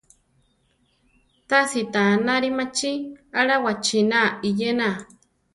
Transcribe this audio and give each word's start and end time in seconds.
Tási 1.49 1.81
ta 1.93 2.01
anári 2.15 2.49
machí 2.57 2.91
aʼlá 3.37 3.55
wachína 3.65 4.19
iyéna. 4.47 4.87